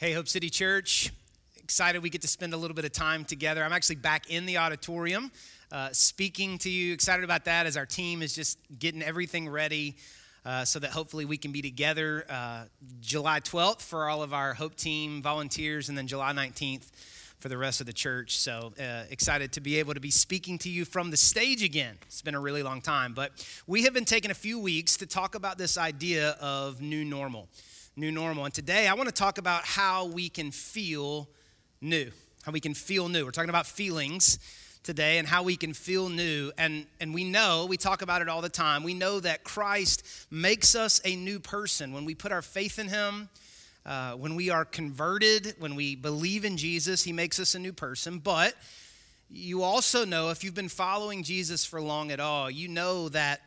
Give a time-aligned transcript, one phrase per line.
[0.00, 1.12] Hey, Hope City Church.
[1.56, 3.64] Excited we get to spend a little bit of time together.
[3.64, 5.32] I'm actually back in the auditorium
[5.72, 6.92] uh, speaking to you.
[6.92, 9.96] Excited about that as our team is just getting everything ready
[10.46, 12.66] uh, so that hopefully we can be together uh,
[13.00, 16.92] July 12th for all of our Hope Team volunteers and then July 19th
[17.40, 18.38] for the rest of the church.
[18.38, 21.98] So uh, excited to be able to be speaking to you from the stage again.
[22.06, 23.32] It's been a really long time, but
[23.66, 27.48] we have been taking a few weeks to talk about this idea of new normal
[27.98, 28.44] new normal.
[28.44, 31.28] And today I want to talk about how we can feel
[31.80, 32.10] new,
[32.44, 33.24] how we can feel new.
[33.24, 34.38] We're talking about feelings
[34.84, 36.52] today and how we can feel new.
[36.56, 40.04] And, and we know, we talk about it all the time, we know that Christ
[40.30, 43.28] makes us a new person when we put our faith in Him.
[43.84, 47.72] Uh, when we are converted, when we believe in Jesus, He makes us a new
[47.72, 48.18] person.
[48.18, 48.54] But
[49.30, 53.40] you also know, if you've been following Jesus for long at all, you know that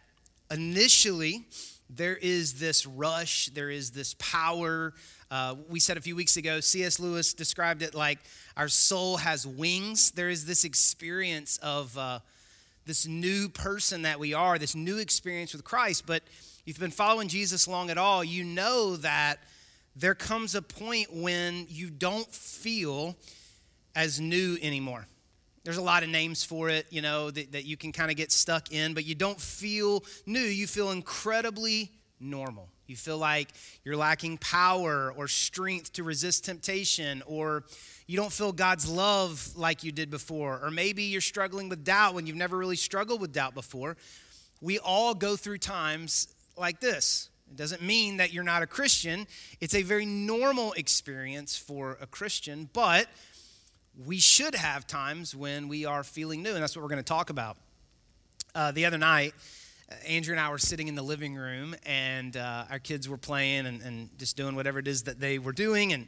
[0.50, 1.46] initially,
[1.94, 4.94] there is this rush, there is this power.
[5.30, 7.00] Uh, we said a few weeks ago, C.S.
[7.00, 8.20] Lewis described it like
[8.56, 10.12] our soul has wings.
[10.12, 12.20] There is this experience of uh,
[12.86, 16.06] this new person that we are, this new experience with Christ.
[16.06, 19.40] But if you've been following Jesus long at all, you know that
[19.96, 23.16] there comes a point when you don't feel
[23.96, 25.08] as new anymore.
[25.64, 28.18] There's a lot of names for it, you know, that, that you can kind of
[28.18, 30.40] get stuck in, but you don't feel new.
[30.40, 32.70] You feel incredibly normal.
[32.88, 33.50] You feel like
[33.86, 37.64] you're lacking power or strength to resist temptation, or
[38.08, 42.16] you don't feel God's love like you did before, or maybe you're struggling with doubt
[42.16, 43.98] when you've never really struggled with doubt before.
[44.62, 47.30] We all go through times like this.
[47.50, 49.28] It doesn't mean that you're not a Christian.
[49.60, 53.08] It's a very normal experience for a Christian, but
[54.06, 57.04] we should have times when we are feeling new, and that's what we're going to
[57.04, 57.58] talk about.
[58.56, 59.34] Uh, the other night,
[59.92, 63.18] uh, Andrea and I were sitting in the living room, and uh, our kids were
[63.18, 65.94] playing and, and, just doing whatever it is that they were doing.
[65.94, 66.08] And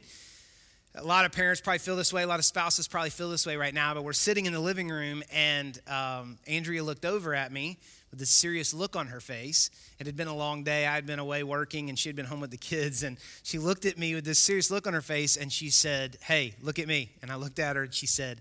[0.94, 3.46] a lot of parents probably feel this way, a lot of spouses probably feel this
[3.46, 7.34] way right now, but we're sitting in the living room, and um, Andrea looked over
[7.34, 7.78] at me
[8.14, 9.70] with this serious look on her face.
[9.98, 10.86] It had been a long day.
[10.86, 13.02] I had been away working and she had been home with the kids.
[13.02, 16.16] And she looked at me with this serious look on her face and she said,
[16.22, 17.10] Hey, look at me.
[17.22, 18.40] And I looked at her and she said,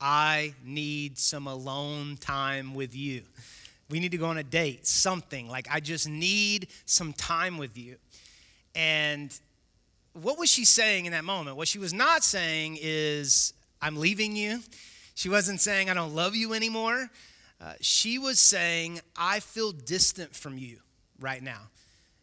[0.00, 3.20] I need some alone time with you.
[3.90, 5.50] We need to go on a date, something.
[5.50, 7.96] Like, I just need some time with you.
[8.74, 9.38] And
[10.14, 11.58] what was she saying in that moment?
[11.58, 14.60] What she was not saying is, I'm leaving you.
[15.14, 17.10] She wasn't saying, I don't love you anymore.
[17.60, 20.78] Uh, she was saying, I feel distant from you
[21.20, 21.68] right now.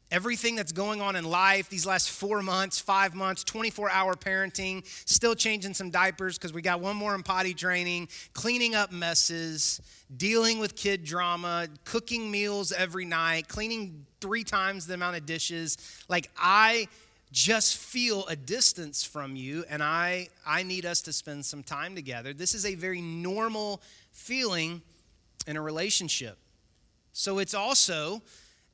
[0.09, 4.86] Everything that's going on in life these last four months, five months, 24 hour parenting,
[5.08, 9.81] still changing some diapers because we got one more in potty training, cleaning up messes,
[10.16, 15.78] dealing with kid drama, cooking meals every night, cleaning three times the amount of dishes.
[16.08, 16.88] Like, I
[17.34, 21.96] just feel a distance from you and I, I need us to spend some time
[21.96, 22.34] together.
[22.34, 23.81] This is a very normal
[24.14, 24.81] feeling
[25.47, 26.38] in a relationship.
[27.13, 28.22] So it's also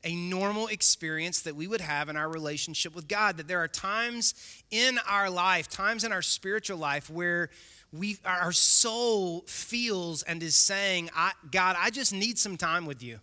[0.03, 3.38] a normal experience that we would have in our relationship with God.
[3.38, 4.34] That there are times
[4.69, 7.50] in our life, times in our spiritual life, where
[7.94, 11.09] we, our soul feels and is saying,
[11.51, 13.19] God, I just need some time with you.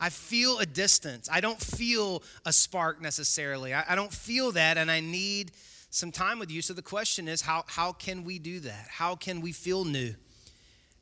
[0.00, 1.28] I feel a distance.
[1.32, 3.72] I don't feel a spark necessarily.
[3.72, 5.52] I, I don't feel that, and I need
[5.90, 6.60] some time with you.
[6.60, 8.88] So the question is, how, how can we do that?
[8.90, 10.14] How can we feel new?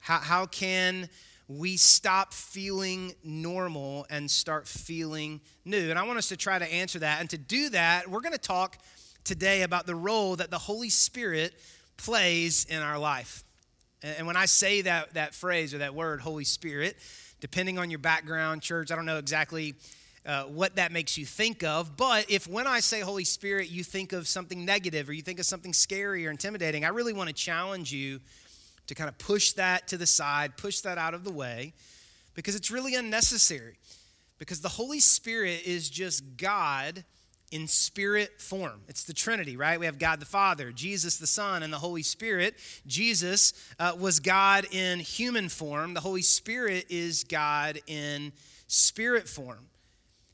[0.00, 1.08] How, how can
[1.50, 5.90] we stop feeling normal and start feeling new?
[5.90, 7.20] And I want us to try to answer that.
[7.20, 8.78] And to do that, we're going to talk
[9.24, 11.52] today about the role that the Holy Spirit
[11.96, 13.42] plays in our life.
[14.02, 16.96] And when I say that, that phrase or that word, Holy Spirit,
[17.40, 19.74] depending on your background, church, I don't know exactly
[20.24, 21.96] uh, what that makes you think of.
[21.96, 25.40] But if when I say Holy Spirit, you think of something negative or you think
[25.40, 28.20] of something scary or intimidating, I really want to challenge you
[28.90, 31.72] to kind of push that to the side, push that out of the way,
[32.34, 33.76] because it's really unnecessary.
[34.36, 37.04] Because the Holy Spirit is just God
[37.52, 38.80] in spirit form.
[38.88, 39.78] It's the Trinity, right?
[39.78, 42.56] We have God the Father, Jesus the Son, and the Holy Spirit.
[42.84, 48.32] Jesus uh, was God in human form, the Holy Spirit is God in
[48.66, 49.66] spirit form.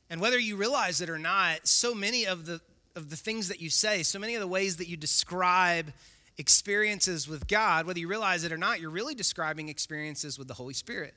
[0.08, 2.62] And whether you realize it or not, so many of the
[2.94, 5.92] of the things that you say, so many of the ways that you describe
[6.38, 10.54] experiences with God, whether you realize it or not, you're really describing experiences with the
[10.54, 11.14] Holy Spirit.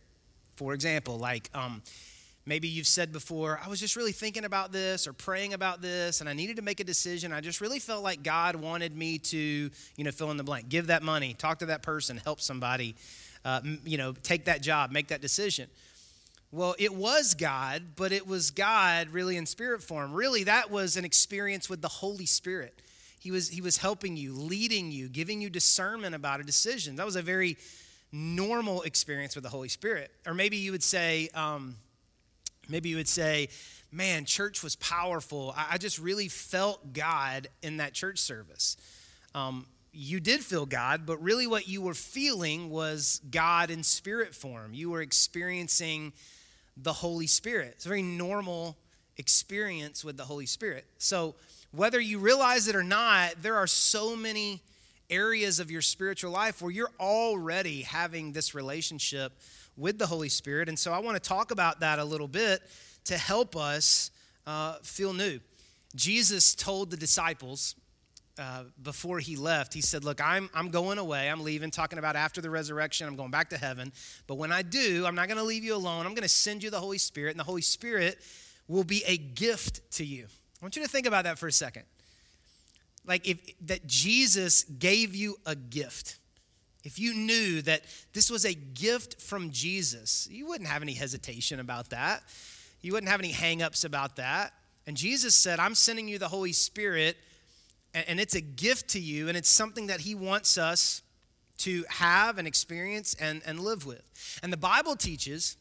[0.55, 1.81] For example, like um,
[2.45, 6.21] maybe you've said before, I was just really thinking about this or praying about this,
[6.21, 7.31] and I needed to make a decision.
[7.31, 10.69] I just really felt like God wanted me to, you know, fill in the blank,
[10.69, 12.95] give that money, talk to that person, help somebody,
[13.45, 15.69] uh, you know, take that job, make that decision.
[16.51, 20.13] Well, it was God, but it was God really in spirit form.
[20.13, 22.73] Really, that was an experience with the Holy Spirit.
[23.19, 26.95] He was, he was helping you, leading you, giving you discernment about a decision.
[26.95, 27.57] That was a very
[28.11, 30.11] normal experience with the Holy Spirit.
[30.25, 31.75] Or maybe you would say, um,
[32.67, 33.49] maybe you would say,
[33.91, 35.53] man, church was powerful.
[35.55, 38.77] I, I just really felt God in that church service.
[39.35, 44.35] Um, you did feel God, but really what you were feeling was God in spirit
[44.35, 44.73] form.
[44.73, 46.13] You were experiencing
[46.77, 47.73] the Holy Spirit.
[47.75, 48.77] It's a very normal
[49.17, 50.85] experience with the Holy Spirit.
[50.97, 51.35] So,
[51.71, 54.61] whether you realize it or not, there are so many
[55.09, 59.33] areas of your spiritual life where you're already having this relationship
[59.75, 60.69] with the Holy Spirit.
[60.69, 62.61] And so I want to talk about that a little bit
[63.05, 64.11] to help us
[64.45, 65.39] uh, feel new.
[65.95, 67.75] Jesus told the disciples
[68.37, 71.29] uh, before he left, he said, Look, I'm, I'm going away.
[71.29, 73.05] I'm leaving, talking about after the resurrection.
[73.05, 73.91] I'm going back to heaven.
[74.27, 76.05] But when I do, I'm not going to leave you alone.
[76.05, 78.17] I'm going to send you the Holy Spirit, and the Holy Spirit
[78.69, 80.27] will be a gift to you.
[80.61, 81.83] I want you to think about that for a second
[83.09, 86.17] like if that Jesus gave you a gift.
[86.85, 87.81] If you knew that
[88.13, 92.23] this was a gift from Jesus, you wouldn't have any hesitation about that.
[92.81, 94.53] You wouldn't have any hangups about that.
[94.87, 97.17] And Jesus said, I'm sending you the Holy Spirit,
[97.93, 101.01] and it's a gift to you, and it's something that He wants us
[101.59, 104.01] to have and experience and, and live with.
[104.41, 105.57] And the Bible teaches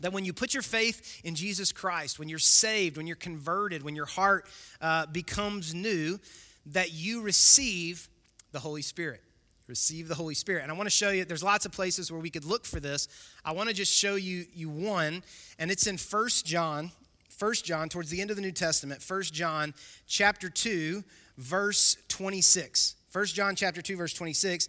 [0.00, 3.82] that when you put your faith in Jesus Christ, when you're saved, when you're converted,
[3.82, 4.46] when your heart
[4.80, 6.18] uh, becomes new,
[6.66, 8.08] that you receive
[8.52, 9.22] the Holy Spirit.
[9.66, 10.62] Receive the Holy Spirit.
[10.62, 12.78] And I want to show you, there's lots of places where we could look for
[12.78, 13.08] this.
[13.44, 15.24] I want to just show you, you one,
[15.58, 16.92] and it's in First John,
[17.28, 19.74] First John, towards the end of the New Testament, First John
[20.06, 21.02] chapter 2,
[21.36, 22.94] verse 26.
[23.08, 24.68] First John chapter 2, verse 26.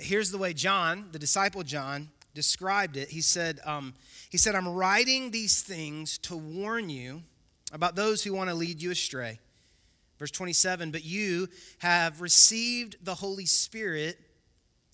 [0.00, 3.08] Here's the way John, the disciple John, described it.
[3.08, 3.94] He said, um,
[4.30, 7.24] he said, I'm writing these things to warn you
[7.72, 9.40] about those who want to lead you astray.
[10.20, 11.48] Verse 27 But you
[11.78, 14.20] have received the Holy Spirit,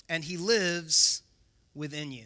[0.08, 1.22] and he lives
[1.74, 2.24] within you.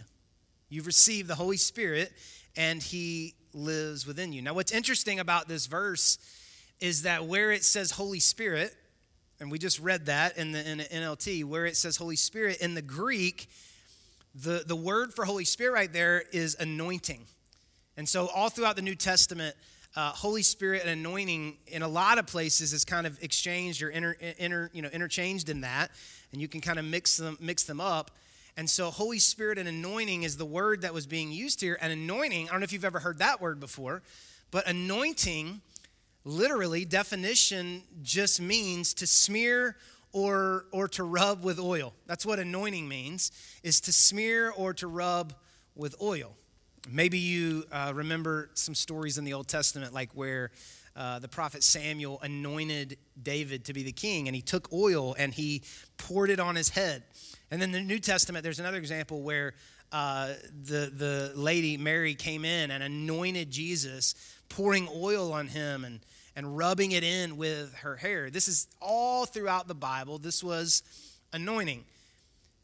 [0.68, 2.12] You've received the Holy Spirit,
[2.56, 4.40] and he lives within you.
[4.40, 6.18] Now, what's interesting about this verse
[6.78, 8.72] is that where it says Holy Spirit,
[9.40, 12.58] and we just read that in the, in the NLT, where it says Holy Spirit,
[12.58, 13.48] in the Greek,
[14.34, 17.24] the, the word for Holy Spirit right there is anointing.
[17.96, 19.56] And so, all throughout the New Testament,
[19.96, 23.90] uh, Holy Spirit and anointing in a lot of places is kind of exchanged or
[23.90, 25.90] inter, inter, you know, interchanged in that,
[26.32, 28.12] and you can kind of mix them, mix them up.
[28.56, 31.78] And so, Holy Spirit and anointing is the word that was being used here.
[31.80, 34.02] And anointing, I don't know if you've ever heard that word before,
[34.50, 35.60] but anointing,
[36.24, 39.76] literally, definition just means to smear
[40.12, 41.92] or, or to rub with oil.
[42.06, 43.30] That's what anointing means,
[43.62, 45.34] is to smear or to rub
[45.74, 46.34] with oil.
[46.90, 50.50] Maybe you uh, remember some stories in the Old Testament, like where
[50.96, 55.32] uh, the prophet Samuel anointed David to be the king, and he took oil and
[55.32, 55.62] he
[55.98, 57.02] poured it on his head.
[57.50, 59.54] And then the New Testament, there's another example where
[59.92, 60.32] uh,
[60.64, 64.14] the, the lady Mary came in and anointed Jesus,
[64.48, 66.00] pouring oil on him and,
[66.38, 68.30] and rubbing it in with her hair.
[68.30, 70.18] This is all throughout the Bible.
[70.18, 70.84] This was
[71.32, 71.84] anointing.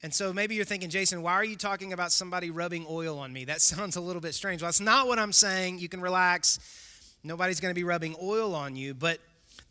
[0.01, 3.33] And so maybe you're thinking, Jason, why are you talking about somebody rubbing oil on
[3.33, 3.47] me?
[3.47, 4.63] That sounds a little bit strange.
[4.63, 5.81] Well, that's not what I'm saying.
[5.81, 6.61] You can relax.
[7.25, 8.95] Nobody's going to be rubbing oil on you.
[8.95, 9.19] But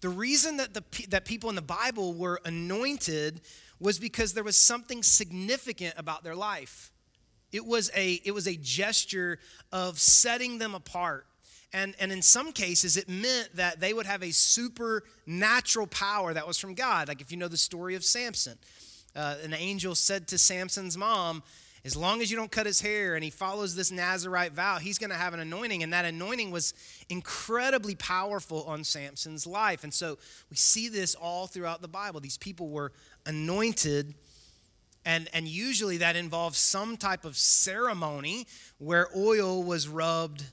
[0.01, 3.39] the reason that, the, that people in the Bible were anointed
[3.79, 6.92] was because there was something significant about their life.
[7.54, 9.39] It was a, it was a gesture
[9.71, 11.25] of setting them apart.
[11.73, 16.47] And, and in some cases, it meant that they would have a supernatural power that
[16.47, 17.07] was from God.
[17.07, 18.59] Like if you know the story of Samson
[19.15, 21.44] uh, an angel said to Samson's mom,
[21.85, 24.97] as long as you don't cut his hair and he follows this Nazarite vow, he's
[24.97, 25.83] going to have an anointing.
[25.83, 26.73] And that anointing was
[27.09, 29.83] incredibly powerful on Samson's life.
[29.83, 30.18] And so
[30.49, 32.21] we see this all throughout the Bible.
[32.21, 32.94] These people were
[33.25, 34.13] anointed,
[35.06, 40.45] and, and usually that involves some type of ceremony where oil was rubbed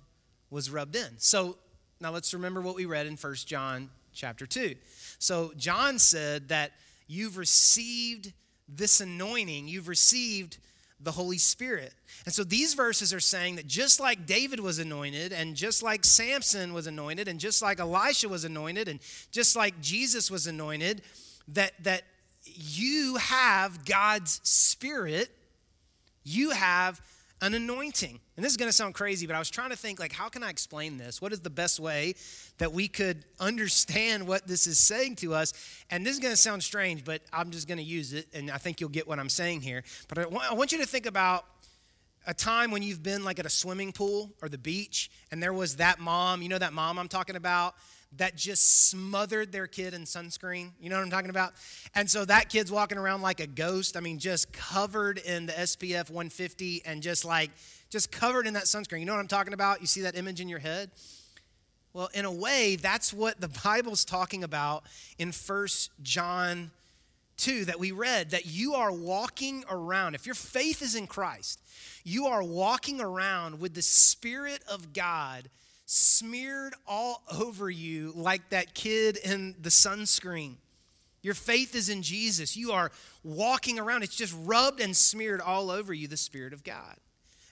[0.50, 1.08] was rubbed in.
[1.18, 1.56] So
[2.00, 4.74] now let's remember what we read in First John chapter 2.
[5.18, 6.72] So John said that
[7.06, 8.32] you've received
[8.68, 10.58] this anointing, you've received
[11.02, 11.94] the Holy Spirit.
[12.24, 16.04] And so these verses are saying that just like David was anointed, and just like
[16.04, 21.02] Samson was anointed, and just like Elisha was anointed, and just like Jesus was anointed,
[21.48, 22.02] that, that
[22.44, 25.30] you have God's Spirit,
[26.22, 27.00] you have
[27.42, 28.20] an anointing.
[28.36, 30.28] And this is going to sound crazy, but I was trying to think like how
[30.28, 31.22] can I explain this?
[31.22, 32.14] What is the best way
[32.58, 35.52] that we could understand what this is saying to us?
[35.90, 38.50] And this is going to sound strange, but I'm just going to use it and
[38.50, 39.84] I think you'll get what I'm saying here.
[40.08, 41.44] But I want, I want you to think about
[42.26, 45.52] a time when you've been like at a swimming pool or the beach and there
[45.52, 47.74] was that mom, you know that mom I'm talking about,
[48.16, 50.70] that just smothered their kid in sunscreen.
[50.80, 51.52] You know what I'm talking about?
[51.94, 53.96] And so that kid's walking around like a ghost.
[53.96, 57.50] I mean, just covered in the SPF 150 and just like,
[57.88, 59.00] just covered in that sunscreen.
[59.00, 59.80] You know what I'm talking about?
[59.80, 60.90] You see that image in your head?
[61.92, 64.84] Well, in a way, that's what the Bible's talking about
[65.18, 66.70] in First John
[67.38, 70.14] 2 that we read that you are walking around.
[70.14, 71.60] If your faith is in Christ,
[72.04, 75.48] you are walking around with the Spirit of God
[75.92, 80.54] smeared all over you like that kid in the sunscreen.
[81.20, 82.56] Your faith is in Jesus.
[82.56, 82.92] You are
[83.24, 86.94] walking around, it's just rubbed and smeared all over you, the Spirit of God.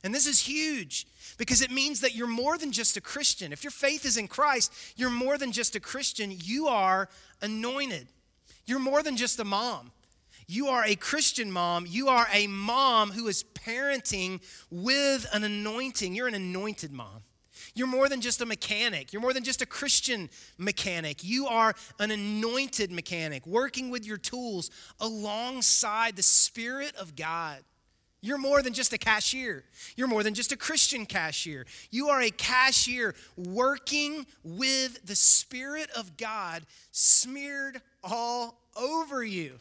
[0.05, 3.53] And this is huge because it means that you're more than just a Christian.
[3.53, 6.33] If your faith is in Christ, you're more than just a Christian.
[6.33, 7.09] You are
[7.43, 8.07] anointed.
[8.67, 9.91] You're more than just a mom.
[10.47, 11.87] You are a Christian mom.
[11.89, 14.41] You are a mom who is parenting
[14.71, 16.15] with an anointing.
[16.15, 17.25] You're an anointed mom.
[17.75, 19.13] You're more than just a mechanic.
[19.13, 21.23] You're more than just a Christian mechanic.
[21.23, 24.71] You are an anointed mechanic working with your tools
[25.01, 27.59] alongside the Spirit of God.
[28.21, 29.65] You're more than just a cashier.
[29.97, 31.67] You're more than just a Christian cashier.
[31.91, 39.59] You are a cashier working with the Spirit of God smeared all over you.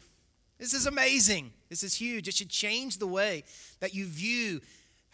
[0.58, 1.52] This is amazing.
[1.68, 2.26] This is huge.
[2.26, 3.44] It should change the way
[3.78, 4.60] that you view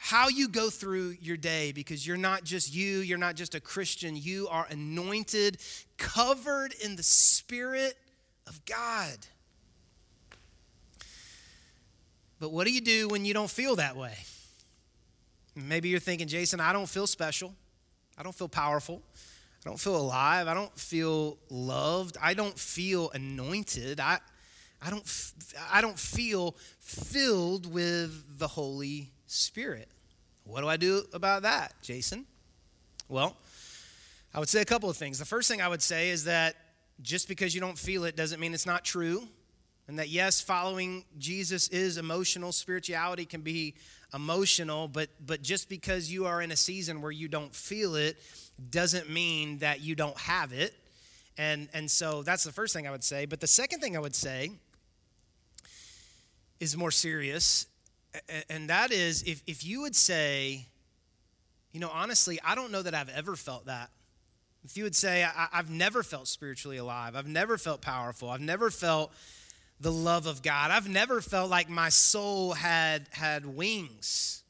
[0.04, 3.60] how you go through your day because you're not just you, you're not just a
[3.60, 5.56] Christian, you are anointed,
[5.96, 7.94] covered in the Spirit
[8.46, 9.16] of God.
[12.38, 14.12] But what do you do when you don't feel that way?
[15.54, 17.54] Maybe you're thinking, Jason, I don't feel special.
[18.18, 19.00] I don't feel powerful.
[19.64, 20.48] I don't feel alive.
[20.48, 22.18] I don't feel loved.
[22.20, 24.00] I don't feel anointed.
[24.00, 24.18] I,
[24.82, 25.32] I, don't,
[25.72, 29.88] I don't feel filled with the Holy Spirit.
[30.44, 32.26] What do I do about that, Jason?
[33.08, 33.36] Well,
[34.34, 35.18] I would say a couple of things.
[35.18, 36.56] The first thing I would say is that
[37.02, 39.26] just because you don't feel it doesn't mean it's not true.
[39.86, 42.52] And that, yes, following Jesus is emotional.
[42.52, 43.74] Spirituality can be
[44.14, 48.16] emotional, but, but just because you are in a season where you don't feel it
[48.70, 50.74] doesn't mean that you don't have it.
[51.36, 53.26] And, and so that's the first thing I would say.
[53.26, 54.52] But the second thing I would say
[56.60, 57.66] is more serious
[58.48, 60.66] and that is if, if you would say,
[61.72, 63.90] you know, honestly, I don't know that I've ever felt that.
[64.64, 68.40] If you would say, I, have never felt spiritually alive, I've never felt powerful, I've
[68.40, 69.12] never felt
[69.80, 74.42] the love of God, I've never felt like my soul had had wings.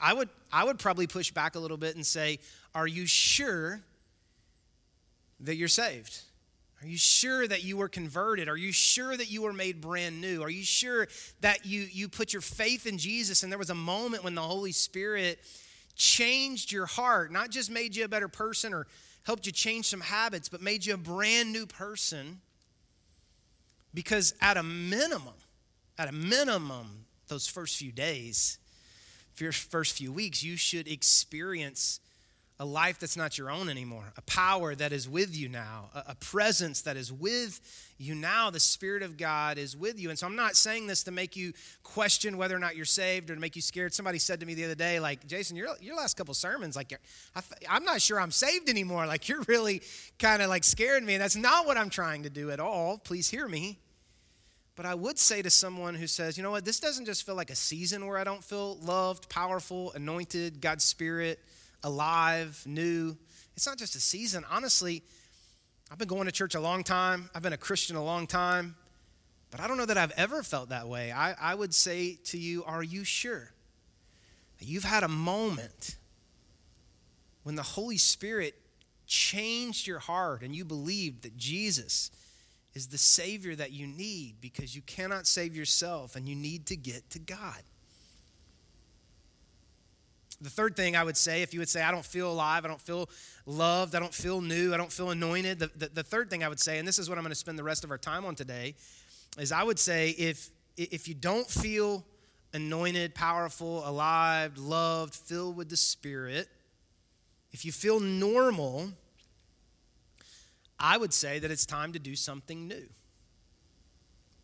[0.00, 2.38] I would I would probably push back a little bit and say,
[2.74, 3.80] Are you sure
[5.40, 6.20] that you're saved?
[6.82, 8.48] Are you sure that you were converted?
[8.48, 10.42] Are you sure that you were made brand new?
[10.42, 11.08] Are you sure
[11.40, 14.42] that you, you put your faith in Jesus and there was a moment when the
[14.42, 15.38] Holy Spirit
[15.94, 18.86] changed your heart, not just made you a better person or
[19.24, 22.40] helped you change some habits, but made you a brand new person?
[23.94, 25.34] Because at a minimum,
[25.98, 28.58] at a minimum, those first few days,
[29.40, 32.00] your first few weeks, you should experience
[32.58, 36.14] a life that's not your own anymore, a power that is with you now, a,
[36.14, 37.60] presence that is with
[37.98, 38.48] you now.
[38.48, 40.08] The Spirit of God is with you.
[40.08, 43.28] And so I'm not saying this to make you question whether or not you're saved
[43.28, 43.92] or to make you scared.
[43.92, 46.98] Somebody said to me the other day, like, Jason, your, your last couple sermons, like,
[47.34, 49.06] I, I'm not sure I'm saved anymore.
[49.06, 49.82] Like, you're really
[50.18, 51.14] kind of like scared me.
[51.14, 52.96] And that's not what I'm trying to do at all.
[52.96, 53.80] Please hear me.
[54.76, 57.34] But I would say to someone who says, you know what, this doesn't just feel
[57.34, 61.38] like a season where I don't feel loved, powerful, anointed, God's Spirit
[61.82, 63.16] alive, new.
[63.56, 64.44] It's not just a season.
[64.50, 65.02] Honestly,
[65.90, 68.76] I've been going to church a long time, I've been a Christian a long time,
[69.50, 71.12] but I don't know that I've ever felt that way.
[71.12, 73.52] I, I would say to you, Are you sure
[74.60, 75.96] you've had a moment
[77.42, 78.54] when the Holy Spirit
[79.06, 82.10] changed your heart and you believed that Jesus
[82.74, 86.76] is the Savior that you need because you cannot save yourself and you need to
[86.76, 87.62] get to God?
[90.40, 92.68] The third thing I would say, if you would say, I don't feel alive, I
[92.68, 93.08] don't feel
[93.46, 96.48] loved, I don't feel new, I don't feel anointed, the, the, the third thing I
[96.48, 98.24] would say, and this is what I'm going to spend the rest of our time
[98.26, 98.74] on today,
[99.38, 102.04] is I would say if, if you don't feel
[102.52, 106.48] anointed, powerful, alive, loved, filled with the Spirit,
[107.52, 108.90] if you feel normal,
[110.78, 112.88] I would say that it's time to do something new.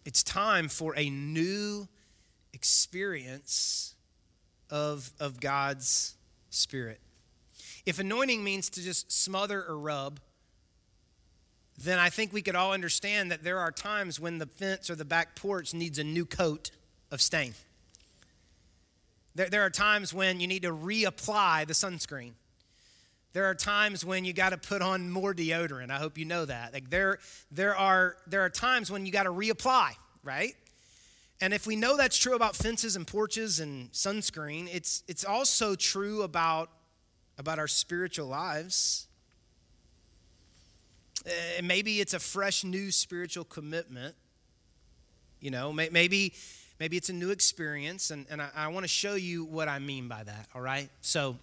[0.04, 1.86] It's time for a new
[2.52, 3.94] experience
[4.72, 6.16] of, of God's
[6.50, 6.98] Spirit.
[7.84, 10.18] If anointing means to just smother or rub,
[11.78, 14.94] then I think we could all understand that there are times when the fence or
[14.94, 16.70] the back porch needs a new coat
[17.10, 17.54] of stain.
[19.34, 22.32] There, there are times when you need to reapply the sunscreen.
[23.32, 25.90] There are times when you got to put on more deodorant.
[25.90, 26.72] I hope you know that.
[26.72, 27.18] Like there,
[27.50, 30.54] there are there are times when you got to reapply, right?
[31.42, 35.74] And if we know that's true about fences and porches and sunscreen, it's it's also
[35.74, 36.70] true about
[37.36, 39.08] about our spiritual lives.
[41.26, 41.30] Uh,
[41.64, 44.14] maybe it's a fresh new spiritual commitment.
[45.40, 46.32] You know, maybe
[46.78, 49.80] maybe it's a new experience, and, and I, I want to show you what I
[49.80, 50.90] mean by that, all right?
[51.00, 51.34] So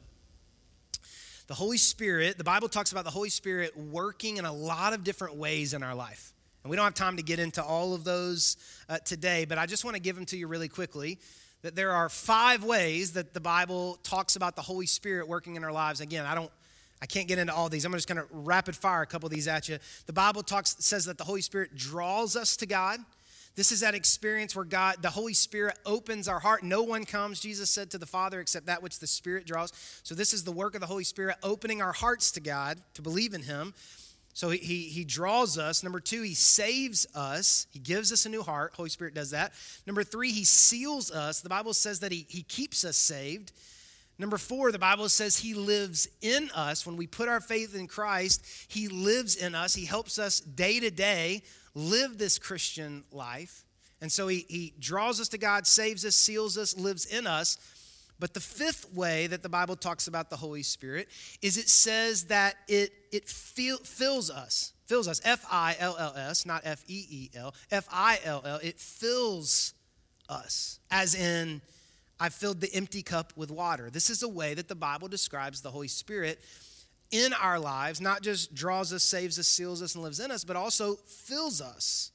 [1.47, 5.03] the Holy Spirit, the Bible talks about the Holy Spirit working in a lot of
[5.03, 6.31] different ways in our life.
[6.63, 8.57] And we don't have time to get into all of those
[8.89, 11.19] uh, today, but I just want to give them to you really quickly.
[11.61, 15.63] That there are five ways that the Bible talks about the Holy Spirit working in
[15.63, 15.99] our lives.
[15.99, 16.51] Again, I don't
[17.01, 17.85] I can't get into all these.
[17.85, 19.77] I'm just going to rapid fire a couple of these at you.
[20.05, 22.99] The Bible talks says that the Holy Spirit draws us to God.
[23.55, 26.63] This is that experience where God, the Holy Spirit opens our heart.
[26.63, 29.73] No one comes, Jesus said to the Father, except that which the Spirit draws.
[30.03, 33.01] So, this is the work of the Holy Spirit, opening our hearts to God to
[33.01, 33.73] believe in Him.
[34.33, 35.83] So, he, he, draws us.
[35.83, 37.67] Number two, He saves us.
[37.71, 38.73] He gives us a new heart.
[38.75, 39.53] Holy Spirit does that.
[39.85, 41.41] Number three, He seals us.
[41.41, 43.51] The Bible says that He, he keeps us saved.
[44.17, 46.85] Number four, the Bible says He lives in us.
[46.85, 49.75] When we put our faith in Christ, He lives in us.
[49.75, 51.43] He helps us day to day
[51.75, 53.65] live this Christian life.
[54.01, 57.57] And so he, he draws us to God, saves us, seals us, lives in us.
[58.19, 61.07] But the fifth way that the Bible talks about the Holy Spirit
[61.41, 66.13] is it says that it, it feel, fills us, fills us, F I L L
[66.15, 69.73] S, not F E E L, F I L L, it fills
[70.27, 71.61] us, as in,
[72.19, 73.89] I filled the empty cup with water.
[73.89, 76.39] This is a way that the Bible describes the Holy Spirit
[77.11, 80.43] in our lives, not just draws us, saves us, seals us, and lives in us,
[80.43, 82.11] but also fills us.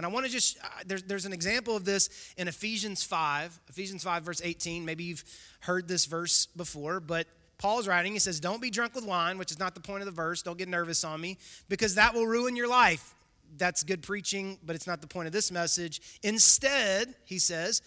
[0.00, 3.60] And I want to just, uh, there's, there's an example of this in Ephesians 5,
[3.68, 4.82] Ephesians 5, verse 18.
[4.82, 5.22] Maybe you've
[5.60, 7.26] heard this verse before, but
[7.58, 10.06] Paul's writing, he says, Don't be drunk with wine, which is not the point of
[10.06, 10.40] the verse.
[10.40, 11.36] Don't get nervous on me,
[11.68, 13.14] because that will ruin your life.
[13.58, 16.00] That's good preaching, but it's not the point of this message.
[16.22, 17.82] Instead, he says,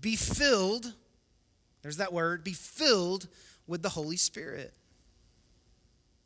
[0.00, 0.94] be filled,
[1.82, 3.26] there's that word, be filled
[3.66, 4.72] with the Holy Spirit.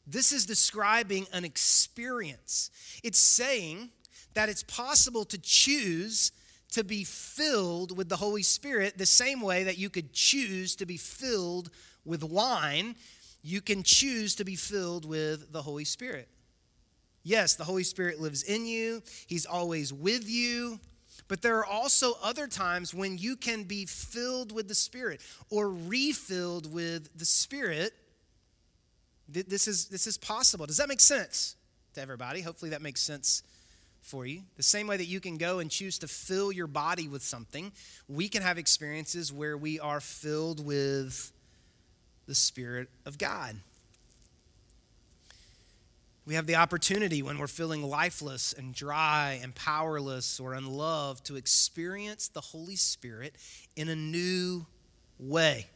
[0.07, 2.71] This is describing an experience.
[3.03, 3.89] It's saying
[4.35, 6.33] that it's possible to choose
[6.73, 10.87] to be filled with the Holy Spirit the same way that you could choose to
[10.87, 11.71] be filled
[12.05, 12.97] with wine.
[13.43, 16.29] You can choose to be filled with the Holy Spirit.
[17.23, 20.81] Yes, the Holy Spirit lives in you, He's always with you.
[21.27, 25.71] But there are also other times when you can be filled with the Spirit or
[25.71, 27.95] refilled with the Spirit
[29.29, 30.67] this is, this is possible.
[30.67, 31.57] Does that make sense
[31.95, 32.41] to everybody?
[32.41, 33.43] Hopefully, that makes sense
[34.05, 34.43] for you.
[34.57, 37.73] The same way that you can go and choose to fill your body with something,
[38.07, 41.33] we can have experiences where we are filled with
[42.27, 43.57] the Spirit of God.
[46.27, 51.37] We have the opportunity when we're feeling lifeless and dry and powerless or unloved to
[51.37, 53.35] experience the Holy Spirit
[53.75, 54.67] in a new
[55.19, 55.67] way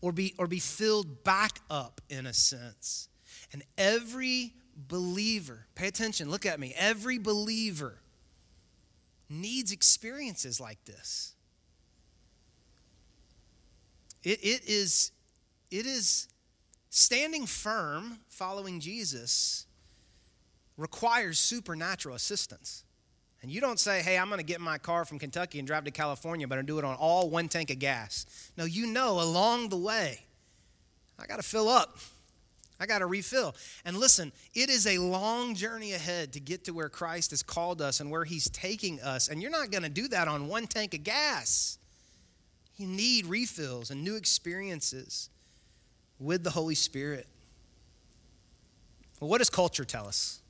[0.00, 3.08] or be, or be filled back up in a sense.
[3.52, 7.98] And every believer, pay attention, look at me, every believer
[9.28, 11.34] needs experiences like this.
[14.22, 15.12] It, it, is,
[15.70, 16.28] it is
[16.88, 19.66] standing firm following Jesus
[20.76, 22.84] requires supernatural assistance.
[23.42, 25.84] And you don't say, hey, I'm going to get my car from Kentucky and drive
[25.84, 28.24] to California, but I'm do it on all one tank of gas.
[28.56, 30.20] No, you know along the way,
[31.18, 31.98] I got to fill up.
[32.80, 33.54] I got to refill.
[33.84, 37.80] And listen, it is a long journey ahead to get to where Christ has called
[37.80, 39.28] us and where He's taking us.
[39.28, 41.78] And you're not going to do that on one tank of gas.
[42.76, 45.30] You need refills and new experiences
[46.18, 47.28] with the Holy Spirit.
[49.20, 50.40] Well, what does culture tell us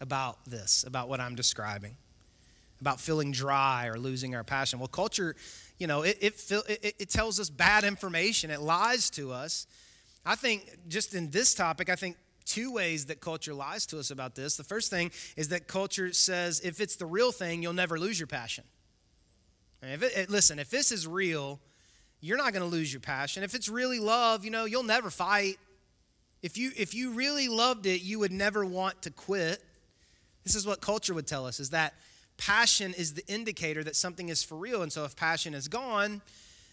[0.00, 1.96] about this, about what I'm describing?
[2.80, 4.78] about feeling dry or losing our passion.
[4.78, 5.36] Well, culture,
[5.78, 9.66] you know, it, it, it, it tells us bad information, it lies to us.
[10.24, 14.10] I think just in this topic, I think two ways that culture lies to us
[14.10, 14.56] about this.
[14.56, 18.18] The first thing is that culture says if it's the real thing, you'll never lose
[18.18, 18.64] your passion.
[19.82, 21.58] If it, listen, if this is real,
[22.20, 23.42] you're not going to lose your passion.
[23.42, 25.58] If it's really love, you know, you'll never fight.
[26.42, 29.62] If you if you really loved it, you would never want to quit.
[30.44, 31.94] This is what culture would tell us is that
[32.36, 34.82] passion is the indicator that something is for real.
[34.82, 36.22] And so if passion is gone,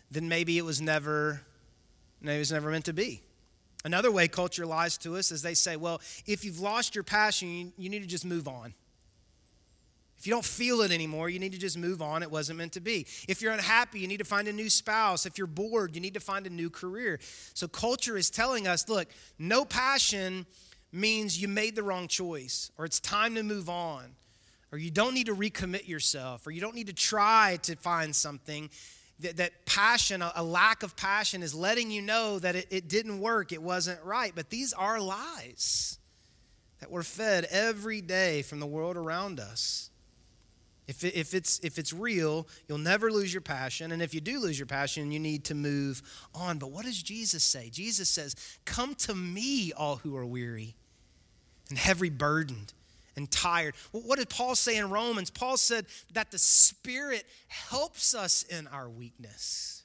[0.10, 1.41] then maybe it was never,
[2.21, 3.21] maybe it was never meant to be.
[3.88, 7.71] Another way culture lies to us is they say, well, if you've lost your passion,
[7.78, 8.73] you, need to just move on.
[10.19, 12.21] If you don't feel it anymore, you need to just move on.
[12.21, 13.08] It wasn't meant to be.
[13.30, 15.26] If you're unhappy, you need to find a new spouse.
[15.26, 17.17] If you're bored, you need to find a new career.
[17.54, 19.08] So, culture is telling us look,
[19.39, 20.45] no passion
[20.91, 24.04] means you made the wrong choice, or it's time to move on,
[24.73, 28.13] or you don't need to recommit yourself, or you don't need to try to find
[28.13, 28.69] something.
[29.19, 32.88] That, that passion, a, a, lack of passion, is letting you know that it, it
[32.88, 34.32] didn't work, it wasn't right.
[34.36, 35.97] But these are lies
[36.80, 39.89] that we're fed every day from the world around us.
[40.88, 43.91] If, it, if, it's, if it's real, you'll never lose your passion.
[43.91, 46.01] And if you do lose your passion, you need to move
[46.34, 46.60] on.
[46.60, 47.69] But what does Jesus say?
[47.69, 50.75] Jesus says, Come to me, all who are weary
[51.69, 52.73] and heavy burdened
[53.17, 53.75] and tired.
[53.91, 55.30] What did Paul say in Romans?
[55.30, 59.76] Paul said that the Spirit helps us in our weakness.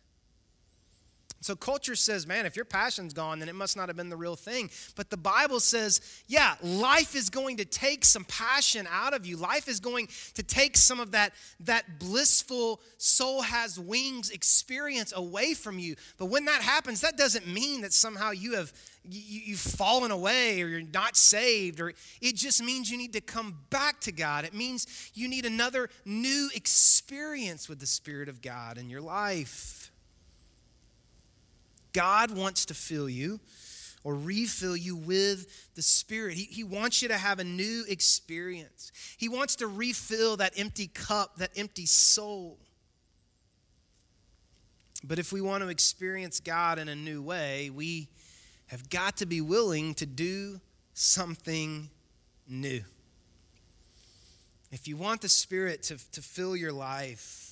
[1.42, 4.16] So culture says, man, if your passion's gone, then it must not have been the
[4.16, 4.70] real thing.
[4.94, 9.36] But the Bible says, yeah, life is going to take some passion out of you.
[9.36, 15.54] Life is going to take some of that, that blissful soul has wings experience away
[15.54, 15.96] from you.
[16.16, 18.72] But when that happens, that doesn't mean that somehow you have
[19.04, 23.20] you, you've fallen away or you're not saved or it just means you need to
[23.20, 24.44] come back to God.
[24.44, 29.81] It means you need another new experience with the Spirit of God in your life.
[31.92, 33.40] God wants to fill you
[34.04, 36.34] or refill you with the Spirit.
[36.34, 38.90] He, he wants you to have a new experience.
[39.16, 42.58] He wants to refill that empty cup, that empty soul.
[45.04, 48.08] But if we want to experience God in a new way, we
[48.68, 50.60] have got to be willing to do
[50.94, 51.90] something
[52.48, 52.82] new.
[54.70, 57.51] If you want the Spirit to, to fill your life,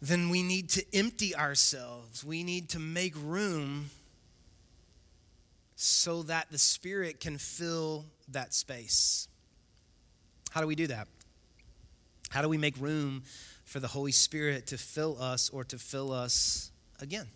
[0.00, 2.24] then we need to empty ourselves.
[2.24, 3.90] We need to make room
[5.76, 9.28] so that the Spirit can fill that space.
[10.50, 11.08] How do we do that?
[12.30, 13.22] How do we make room
[13.64, 17.26] for the Holy Spirit to fill us or to fill us again?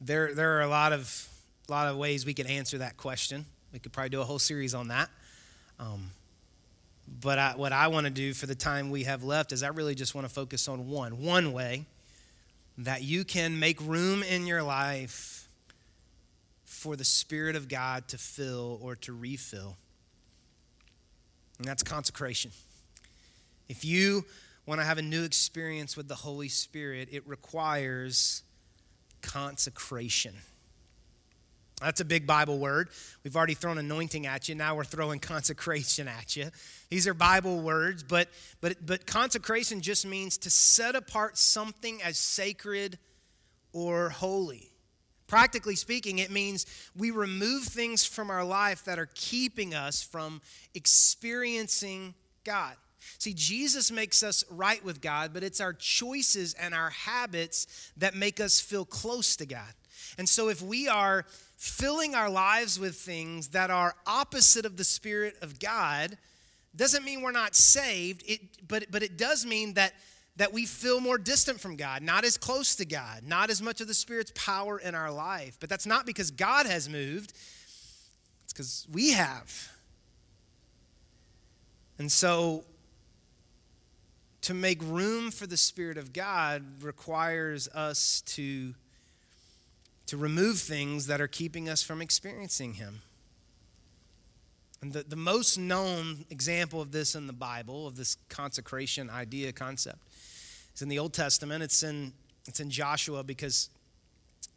[0.00, 1.28] There, there are a lot of,
[1.68, 3.46] lot of ways we could answer that question.
[3.72, 5.08] We could probably do a whole series on that.
[5.78, 6.10] Um,
[7.06, 9.68] but I, what I want to do for the time we have left is I
[9.68, 11.22] really just want to focus on one.
[11.22, 11.86] One way
[12.78, 15.48] that you can make room in your life
[16.64, 19.76] for the Spirit of God to fill or to refill.
[21.58, 22.50] And that's consecration.
[23.68, 24.24] If you
[24.66, 28.42] want to have a new experience with the Holy Spirit, it requires
[29.22, 30.34] consecration.
[31.84, 32.88] That's a big Bible word.
[33.22, 34.54] We've already thrown anointing at you.
[34.54, 36.50] Now we're throwing consecration at you.
[36.88, 38.28] These are Bible words, but,
[38.62, 42.98] but, but consecration just means to set apart something as sacred
[43.74, 44.70] or holy.
[45.26, 46.64] Practically speaking, it means
[46.96, 50.40] we remove things from our life that are keeping us from
[50.74, 52.76] experiencing God.
[53.18, 58.14] See, Jesus makes us right with God, but it's our choices and our habits that
[58.14, 59.72] make us feel close to God.
[60.18, 61.24] And so, if we are
[61.56, 66.16] filling our lives with things that are opposite of the Spirit of God,
[66.76, 69.94] doesn't mean we're not saved, it, but, but it does mean that,
[70.36, 73.80] that we feel more distant from God, not as close to God, not as much
[73.80, 75.56] of the Spirit's power in our life.
[75.60, 77.32] But that's not because God has moved,
[78.42, 79.70] it's because we have.
[81.98, 82.64] And so,
[84.42, 88.74] to make room for the Spirit of God requires us to
[90.06, 93.02] to remove things that are keeping us from experiencing Him.
[94.82, 99.52] And the, the most known example of this in the Bible, of this consecration idea,
[99.52, 99.98] concept,
[100.74, 101.62] is in the Old Testament.
[101.62, 102.12] It's in,
[102.46, 103.70] it's in Joshua because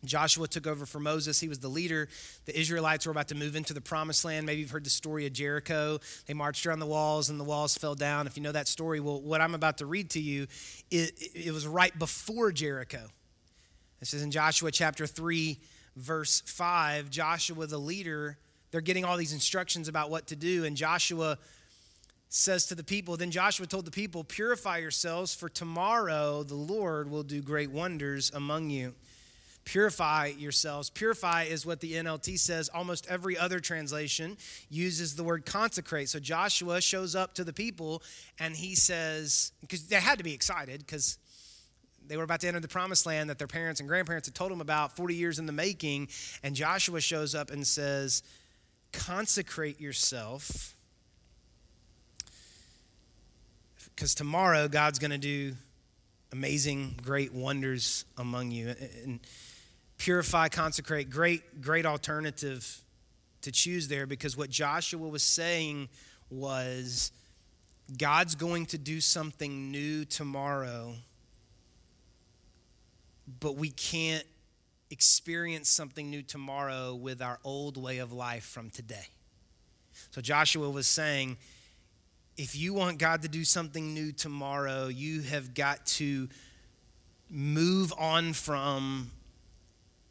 [0.04, 1.40] Joshua took over for Moses.
[1.40, 2.08] He was the leader.
[2.46, 4.46] The Israelites were about to move into the promised land.
[4.46, 6.00] Maybe you've heard the story of Jericho.
[6.26, 8.28] They marched around the walls and the walls fell down.
[8.28, 10.48] If you know that story, well, what I'm about to read to you,
[10.92, 13.08] it, it was right before Jericho.
[14.00, 15.60] This is in Joshua chapter 3,
[15.96, 17.10] verse 5.
[17.10, 18.38] Joshua, the leader,
[18.72, 20.66] they're getting all these instructions about what to do.
[20.66, 21.40] And Joshua
[22.30, 27.10] says to the people, Then Joshua told the people, Purify yourselves, for tomorrow the Lord
[27.10, 28.94] will do great wonders among you.
[29.66, 30.90] Purify yourselves.
[30.90, 32.70] Purify is what the NLT says.
[32.70, 34.38] Almost every other translation
[34.70, 36.08] uses the word consecrate.
[36.08, 38.02] So Joshua shows up to the people
[38.40, 41.18] and he says, because they had to be excited because
[42.08, 44.52] they were about to enter the promised land that their parents and grandparents had told
[44.52, 46.08] them about 40 years in the making.
[46.44, 48.24] And Joshua shows up and says,
[48.94, 50.76] Consecrate yourself.
[53.96, 55.56] Because tomorrow God's going to do
[56.32, 58.74] amazing, great wonders among you.
[59.04, 59.20] And
[59.98, 62.82] purify, consecrate, great, great alternative
[63.42, 65.90] to choose there because what Joshua was saying
[66.30, 67.12] was
[67.98, 70.96] God's going to do something new tomorrow,
[73.40, 74.26] but we can't
[74.90, 79.08] experience something new tomorrow with our old way of life from today.
[80.12, 81.38] So Joshua was saying,
[82.38, 86.30] if you want God to do something new tomorrow, you have got to
[87.30, 89.12] move on from,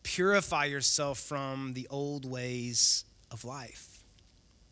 [0.03, 3.96] purify yourself from the old ways of life.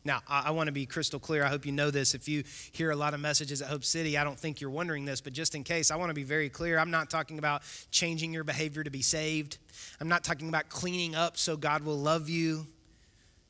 [0.05, 1.45] Now, I, I want to be crystal clear.
[1.45, 2.14] I hope you know this.
[2.14, 5.05] If you hear a lot of messages at Hope City, I don't think you're wondering
[5.05, 6.79] this, but just in case, I want to be very clear.
[6.79, 9.59] I'm not talking about changing your behavior to be saved.
[10.01, 12.67] I'm not talking about cleaning up so God will love you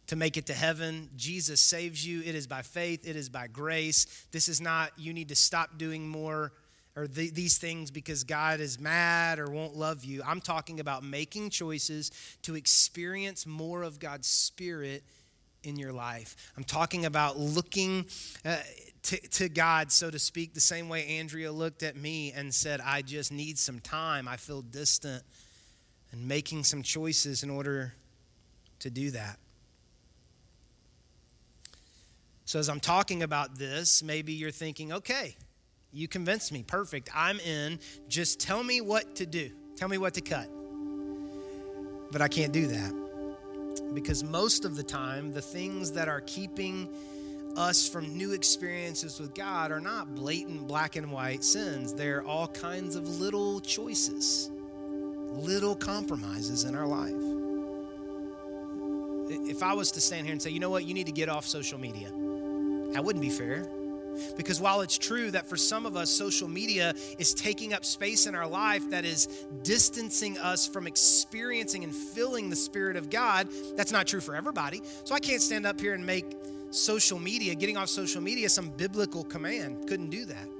[0.06, 1.08] to make it to heaven.
[1.16, 2.20] Jesus saves you.
[2.20, 4.26] It is by faith, it is by grace.
[4.30, 6.52] This is not, you need to stop doing more
[6.96, 10.22] or these things because God is mad or won't love you.
[10.24, 12.12] I'm talking about making choices
[12.42, 15.02] to experience more of God's Spirit
[15.64, 16.36] in your life.
[16.56, 18.06] I'm talking about looking
[18.44, 18.56] uh,
[19.04, 22.80] to, to God, so to speak, the same way Andrea looked at me and said,
[22.80, 24.28] I just need some time.
[24.28, 25.22] I feel distant,
[26.12, 27.92] and making some choices in order
[28.78, 29.38] to do that.
[32.46, 35.34] So, as I'm talking about this, maybe you're thinking, okay,
[35.92, 36.62] you convinced me.
[36.62, 37.08] Perfect.
[37.14, 37.78] I'm in.
[38.08, 39.50] Just tell me what to do.
[39.76, 40.48] Tell me what to cut.
[42.12, 43.03] But I can't do that.
[43.94, 46.88] Because most of the time, the things that are keeping
[47.56, 51.94] us from new experiences with God are not blatant black and white sins.
[51.94, 54.50] They're all kinds of little choices,
[55.32, 57.14] little compromises in our life.
[59.48, 61.28] If I was to stand here and say, you know what, you need to get
[61.28, 62.10] off social media,
[62.92, 63.68] that wouldn't be fair.
[64.36, 68.26] Because while it's true that for some of us, social media is taking up space
[68.26, 69.26] in our life that is
[69.62, 74.82] distancing us from experiencing and filling the Spirit of God, that's not true for everybody.
[75.04, 76.36] So I can't stand up here and make
[76.70, 79.88] social media, getting off social media, some biblical command.
[79.88, 80.53] Couldn't do that.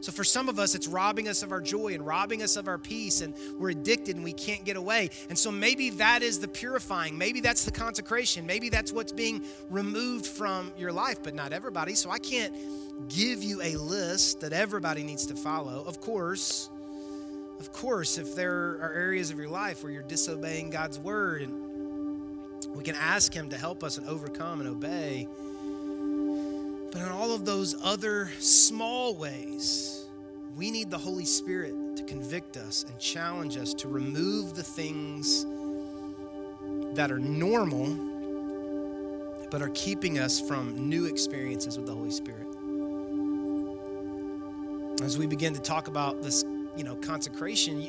[0.00, 2.68] So for some of us, it's robbing us of our joy and robbing us of
[2.68, 5.10] our peace, and we're addicted and we can't get away.
[5.28, 7.18] And so maybe that is the purifying.
[7.18, 8.46] Maybe that's the consecration.
[8.46, 11.94] Maybe that's what's being removed from your life, but not everybody.
[11.94, 12.54] So I can't
[13.08, 15.84] give you a list that everybody needs to follow.
[15.86, 16.70] Of course,
[17.58, 22.74] of course, if there are areas of your life where you're disobeying God's word, and
[22.74, 25.28] we can ask Him to help us and overcome and obey.
[26.92, 30.06] But in all of those other small ways,
[30.56, 35.44] we need the Holy Spirit to convict us and challenge us to remove the things
[36.96, 38.08] that are normal
[39.50, 42.46] but are keeping us from new experiences with the Holy Spirit.
[45.02, 46.44] As we begin to talk about this,
[46.76, 47.80] you know, consecration,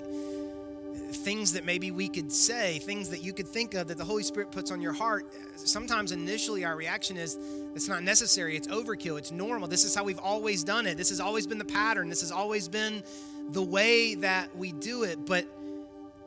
[1.16, 4.24] things that maybe we could say, things that you could think of that the Holy
[4.24, 7.38] Spirit puts on your heart, sometimes initially our reaction is
[7.76, 9.68] it's not necessary, it's overkill, it's normal.
[9.68, 10.98] This is how we've always done it.
[10.98, 12.10] This has always been the pattern.
[12.10, 13.04] This has always been
[13.52, 15.26] the way that we do it.
[15.26, 15.46] But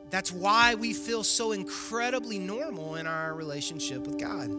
[0.09, 4.49] that's why we feel so incredibly normal in our relationship with God.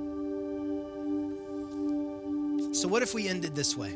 [2.74, 3.92] So, what if we ended this way?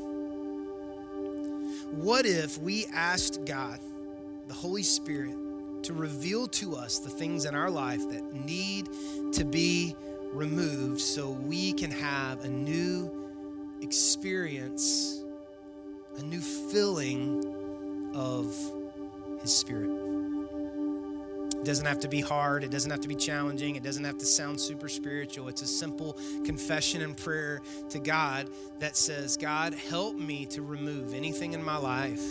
[1.91, 3.79] What if we asked God,
[4.47, 5.37] the Holy Spirit,
[5.85, 8.89] to reveal to us the things in our life that need
[9.33, 9.97] to be
[10.33, 13.11] removed so we can have a new
[13.83, 15.23] experience,
[16.19, 18.55] a new filling of
[19.41, 19.91] His Spirit.
[21.61, 22.65] It doesn't have to be hard.
[22.65, 23.77] It doesn't have to be challenging.
[23.77, 25.49] It doesn't have to sound super spiritual.
[25.49, 31.13] It's a simple confession and prayer to God that says, God, help me to remove
[31.13, 32.25] anything in my life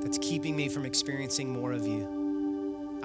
[0.00, 2.23] that's keeping me from experiencing more of you.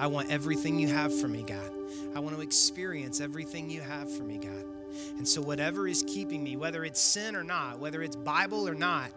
[0.00, 1.70] I want everything you have for me, God.
[2.14, 4.64] I want to experience everything you have for me, God.
[5.18, 8.74] And so, whatever is keeping me, whether it's sin or not, whether it's Bible or
[8.74, 9.10] not,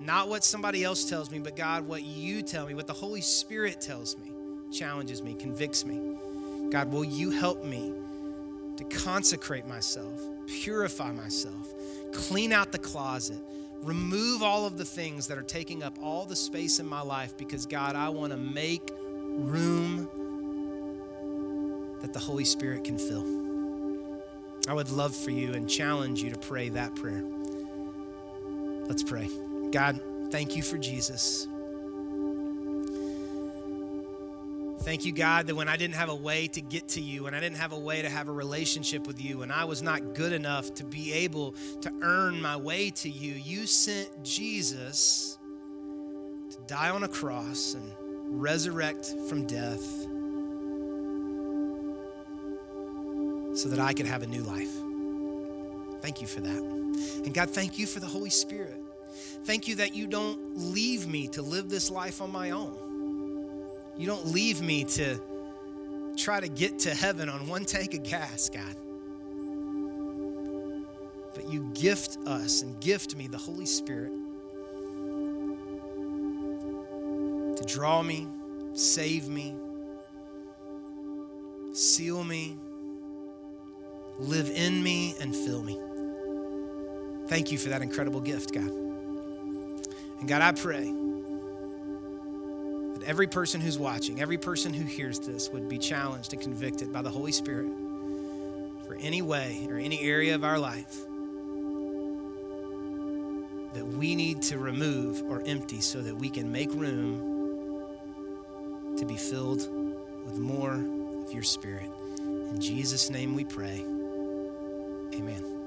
[0.00, 3.20] not what somebody else tells me, but God, what you tell me, what the Holy
[3.20, 4.32] Spirit tells me,
[4.72, 6.16] challenges me, convicts me.
[6.70, 7.92] God, will you help me
[8.76, 11.72] to consecrate myself, purify myself,
[12.12, 13.38] clean out the closet,
[13.82, 17.36] remove all of the things that are taking up all the space in my life
[17.38, 18.90] because, God, I want to make
[19.38, 20.08] room
[22.00, 23.24] that the Holy Spirit can fill.
[24.68, 27.22] I would love for you and challenge you to pray that prayer.
[28.86, 29.28] Let's pray.
[29.70, 31.46] God, thank you for Jesus.
[34.82, 37.36] Thank you, God, that when I didn't have a way to get to you, and
[37.36, 40.14] I didn't have a way to have a relationship with you, and I was not
[40.14, 45.36] good enough to be able to earn my way to you, you sent Jesus
[46.50, 47.92] to die on a cross and
[48.30, 49.82] resurrect from death
[53.56, 54.70] so that I could have a new life.
[56.00, 56.58] Thank you for that.
[57.24, 58.80] And God, thank you for the Holy Spirit.
[59.44, 60.38] Thank you that you don't
[60.72, 62.76] leave me to live this life on my own.
[63.96, 65.18] You don't leave me to
[66.16, 68.76] try to get to heaven on one tank of gas, God.
[71.34, 74.12] But you gift us and gift me the Holy Spirit
[77.68, 78.26] draw me,
[78.72, 79.54] save me,
[81.74, 82.56] seal me,
[84.18, 85.78] live in me, and fill me.
[87.28, 88.64] Thank you for that incredible gift, God.
[88.64, 90.84] And God, I pray
[92.94, 96.92] that every person who's watching, every person who hears this would be challenged and convicted
[96.92, 97.70] by the Holy Spirit
[98.86, 100.96] for any way or any area of our life
[103.74, 107.27] that we need to remove or empty so that we can make room
[108.98, 109.68] to be filled
[110.24, 111.90] with more of your Spirit.
[112.18, 113.84] In Jesus' name we pray.
[115.14, 115.57] Amen.